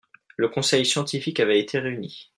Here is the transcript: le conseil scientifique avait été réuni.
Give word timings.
le 0.35 0.49
conseil 0.49 0.83
scientifique 0.83 1.39
avait 1.39 1.59
été 1.59 1.77
réuni. 1.77 2.29